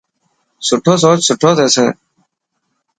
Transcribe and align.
سٺو 0.67 0.93
سوچ 1.03 1.19
سٺو 1.27 1.49
ٿيسي. 1.57 1.85